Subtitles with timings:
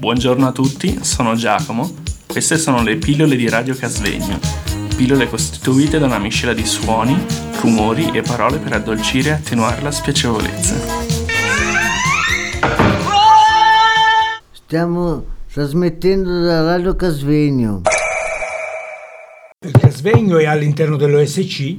[0.00, 1.96] Buongiorno a tutti, sono Giacomo.
[2.26, 4.40] Queste sono le pillole di Radio Casvegno.
[4.96, 7.14] Pillole costituite da una miscela di suoni,
[7.60, 10.74] rumori e parole per addolcire e attenuare la spiacevolezza.
[14.52, 17.82] Stiamo trasmettendo da Radio Casvegno.
[19.60, 21.76] Il Casvegno è all'interno dell'OSC,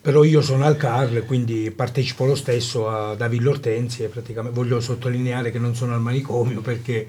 [0.00, 5.50] però io sono al CARL, quindi partecipo lo stesso a Davide Ortensi praticamente voglio sottolineare
[5.50, 7.06] che non sono al manicomio perché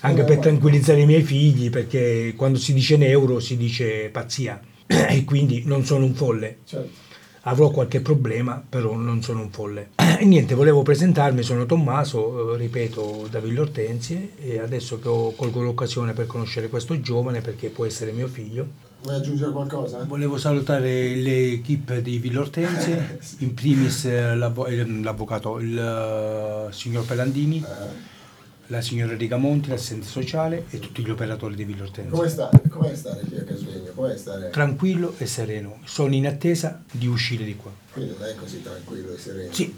[0.00, 5.24] anche per tranquillizzare i miei figli, perché quando si dice neuro si dice pazzia e
[5.24, 6.58] quindi non sono un folle.
[6.64, 7.08] Certo.
[7.44, 9.90] Avrò qualche problema, però non sono un folle.
[10.20, 15.32] E niente, volevo presentarmi, sono Tommaso, eh, ripeto, da Villa Ortensie e adesso che ho,
[15.34, 18.66] colgo l'occasione per conoscere questo giovane perché può essere mio figlio.
[19.02, 20.04] Vuoi aggiungere qualcosa?
[20.04, 27.64] Volevo salutare l'equipe di Villa Ortensie, in primis eh, l'avvo- eh, l'avvocato, il signor Pelandini,
[28.70, 32.08] la signora Rigamonti, l'assistente sociale e tutti gli operatori di Villa stare?
[32.08, 33.90] Come stare qui a Casvegno?
[33.94, 34.50] Come stare?
[34.50, 37.72] Tranquillo e sereno, sono in attesa di uscire di qua.
[37.92, 39.52] Quindi non è così tranquillo e sereno.
[39.52, 39.74] Sì,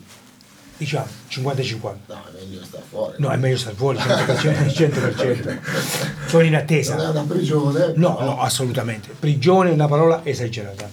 [0.77, 1.81] diciamo 50-50.
[1.81, 3.15] No, è meglio stare fuori.
[3.19, 4.03] No, è meglio stare fuori, 100%.
[4.69, 5.59] 100%.
[6.27, 7.11] Sono in Non è attesa.
[7.11, 7.93] una prigione.
[7.97, 9.09] No, no, assolutamente.
[9.19, 10.91] Prigione è una parola esagerata.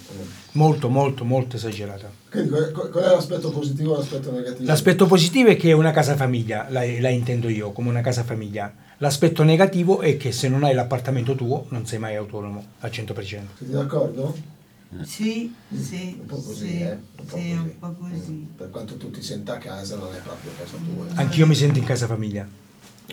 [0.50, 0.60] Mm.
[0.60, 2.12] Molto, molto, molto esagerata.
[2.30, 4.66] Quindi qual è l'aspetto positivo e l'aspetto negativo?
[4.66, 8.24] L'aspetto positivo è che è una casa famiglia, la, la intendo io come una casa
[8.24, 8.74] famiglia.
[8.98, 13.14] L'aspetto negativo è che se non hai l'appartamento tuo non sei mai autonomo al 100%.
[13.24, 14.58] Siete d'accordo?
[15.04, 16.92] Sì, sì, Un po' così, sì, eh?
[16.94, 17.52] Un po' sì, così.
[17.52, 18.32] un po' così.
[18.32, 18.44] Mm.
[18.58, 21.06] Per quanto tu ti senta a casa, non è proprio casa tua.
[21.14, 22.48] Anch'io mi sento in casa famiglia.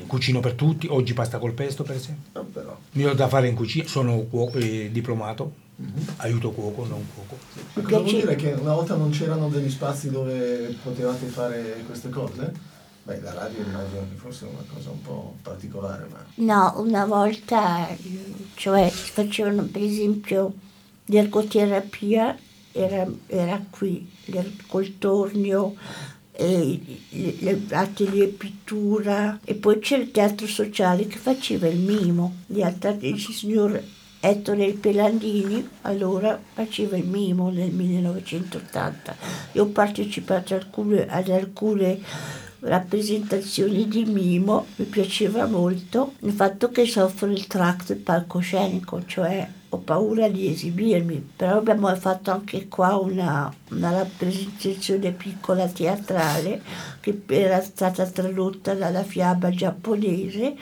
[0.06, 2.30] Cucino per tutti, oggi pasta col pesto per esempio.
[2.40, 2.76] No, però.
[2.92, 6.06] Mi ho da fare in cucina, sono cuoco, eh, diplomato, Mhm.
[6.18, 7.36] aiuto cuoco, non cuoco.
[7.74, 12.08] Ma cosa vuol dire che una volta non c'erano degli spazi dove potevate fare queste
[12.08, 12.52] cose?
[13.02, 16.24] Beh, la radio immagino che fosse una cosa un po' particolare, ma...
[16.36, 17.88] No, una volta,
[18.54, 20.52] cioè facevano per esempio
[21.04, 22.36] l'ergoterapia,
[22.72, 24.10] era, era qui,
[24.66, 25.74] col tornio,
[26.38, 26.80] le-
[27.40, 33.82] le- l'atelier pittura e poi c'era il teatro sociale che faceva il mimo, il signor
[34.18, 39.14] Ettore Pelandini allora faceva il mimo nel 1980.
[39.52, 42.00] Io ho partecipato ad alcune, ad alcune
[42.60, 49.46] rappresentazioni di mimo, mi piaceva molto il fatto che soffro il tratto palcoscenico, cioè
[49.86, 56.60] paura di esibirmi, però abbiamo fatto anche qua una, una rappresentazione piccola teatrale
[57.00, 60.56] che era stata tradotta dalla fiaba giapponese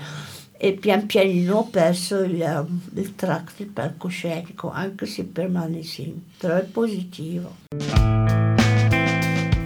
[0.57, 6.57] e pian pianino ho perso il, il tratto del palcoscenico, anche se permane sempre, però
[6.57, 7.57] è positivo.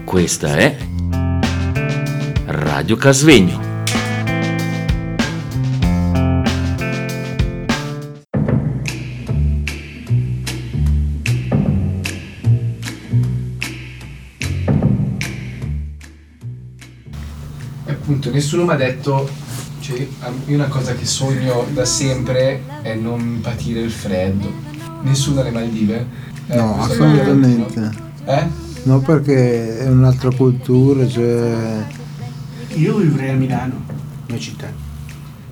[0.04, 0.76] Questa è
[2.46, 3.67] Radio Casvegno.
[17.88, 19.26] E appunto nessuno mi ha detto,
[19.81, 20.06] cioè,
[20.44, 24.53] io una cosa che sogno da sempre è non patire il freddo.
[25.04, 26.06] Nessuno alle Maldive?
[26.49, 27.81] Eh, No, assolutamente.
[27.81, 27.91] no?
[28.26, 28.47] Eh?
[28.82, 31.82] No, perché è un'altra cultura, cioè...
[32.75, 33.82] Io vivrei a Milano,
[34.28, 34.70] mia città.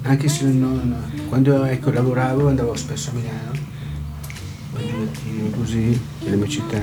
[0.02, 0.94] Anche se non,
[1.30, 3.50] quando ecco, lavoravo andavo spesso a Milano,
[4.76, 6.80] ogni mattino così, nella mia città.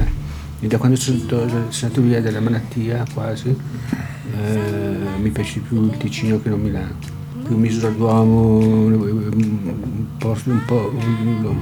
[0.63, 5.97] E da quando sono, sono stato via dalla malattia quasi, eh, mi piace più il
[5.97, 6.95] Ticino che non Milano.
[7.45, 10.93] Più misura d'uomo, un, posto un po'.
[10.95, 11.57] un,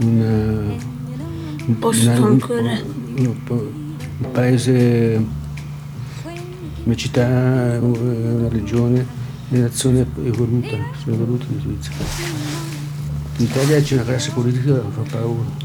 [0.00, 0.78] un,
[1.66, 2.60] un Posto una- un- ancora.
[3.16, 3.36] un
[4.16, 5.24] un paese
[6.84, 9.06] mia città una regione,
[9.48, 11.96] una nazione evoluta, sono evoluta in Svizzera.
[13.38, 15.62] In Italia c'è una classe politica che fa paura.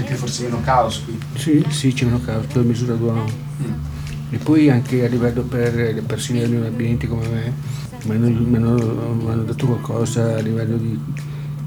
[0.00, 1.18] C'è anche forse meno caos qui.
[1.34, 3.24] Sì, sì, c'è una causa per misura d'uomo.
[4.30, 7.52] E poi anche a livello per le persone non abbienti come me,
[8.04, 10.98] mi hanno, mi hanno- dato qualcosa a livello di,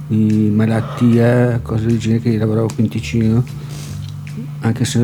[0.07, 3.43] di malattia, cose del genere che io lavoravo qui in Ticino.
[4.61, 4.99] Anche se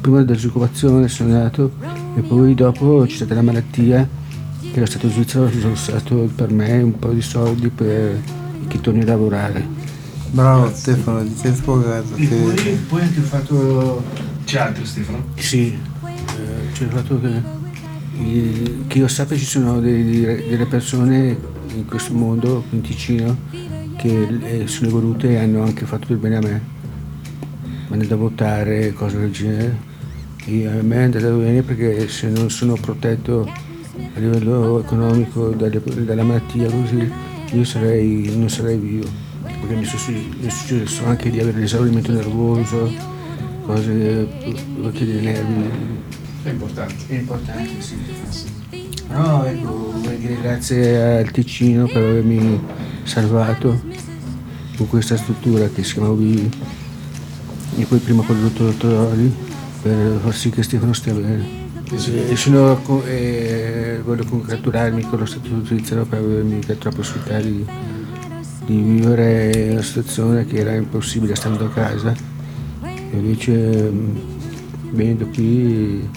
[0.00, 1.72] prima della disoccupazione sono andato
[2.16, 4.06] e poi dopo c'è stata la malattia
[4.60, 8.20] che ero stato in Svizzera, sono stato per me un po' di soldi per
[8.66, 9.73] che torni a lavorare.
[10.34, 12.16] Bravo Stefano, ti sei sfogato.
[12.16, 14.02] E poi, poi anche il fatto
[14.44, 15.24] C'è altro Stefano?
[15.36, 15.68] Sì,
[16.06, 17.40] eh, c'è il fatto che,
[18.20, 21.36] eh, che io sappia ci sono dei- delle persone
[21.76, 23.36] in questo mondo, in Ticino,
[23.96, 26.60] che eh, sono evolute e hanno anche fatto del bene a me.
[27.88, 29.78] Mi hanno da votare, cose del genere.
[30.46, 33.48] E a me è andata bene perché se non sono protetto
[34.14, 37.08] a livello economico dalle- dalla malattia così,
[37.52, 39.23] io sarei, non sarei vivo.
[39.66, 42.92] Perché mi, sono- mi è successo anche di avere l'esaurimento nervoso,
[43.64, 44.28] cose
[44.82, 45.70] perché dei nervi.
[46.42, 46.94] È importante.
[47.06, 47.94] È importante, sì.
[49.08, 52.60] Però ecco, vorrei dire grazie al Ticino per avermi
[53.04, 53.80] salvato
[54.76, 56.50] con questa struttura che si chiama Vivi
[57.76, 59.32] e poi prima con il dottor Tortori
[59.80, 61.62] per far sì che Stefano stia bene.
[61.90, 67.40] E sono, co- e voglio congratularmi con lo Stato svizzero per avermi dato la possibilità
[67.40, 67.64] di,
[68.64, 72.14] di vivere una situazione che era impossibile stando a casa.
[72.82, 74.16] E invece mm,
[74.90, 76.08] venendo qui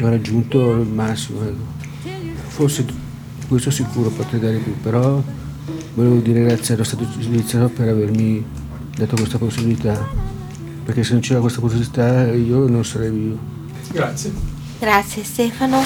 [0.00, 1.42] ho raggiunto il massimo.
[1.42, 1.74] ecco.
[2.48, 2.84] Forse
[3.48, 5.22] questo sicuro potrei dare più, però
[5.94, 8.44] volevo dire grazie allo Stato svizzero per avermi
[8.96, 10.06] dato questa possibilità,
[10.84, 13.38] perché se non c'era questa possibilità io non sarei vivo.
[13.92, 14.32] Grazie.
[14.78, 15.82] Grazie Stefano.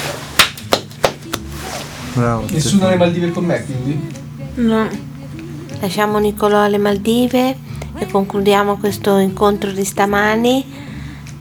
[2.14, 2.46] Bravo.
[2.50, 4.00] Nessuno alle Maldive con me, quindi?
[4.54, 5.08] No.
[5.80, 7.56] Lasciamo Nicolò alle Maldive
[7.96, 10.64] e concludiamo questo incontro di stamani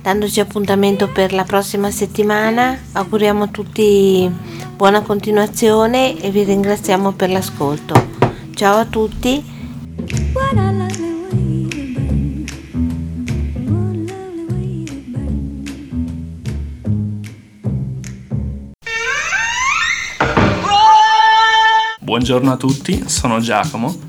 [0.01, 2.77] dandoci appuntamento per la prossima settimana.
[2.93, 4.31] Auguriamo a tutti
[4.75, 7.93] buona continuazione e vi ringraziamo per l'ascolto.
[8.55, 9.57] Ciao a tutti.
[21.99, 24.08] Buongiorno a tutti, sono Giacomo.